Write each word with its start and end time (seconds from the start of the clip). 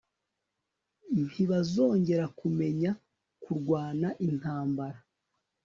Ntibazongera 1.27 2.25
kumenya 2.39 2.91
kurwana 3.43 4.07
intambara 4.27 4.99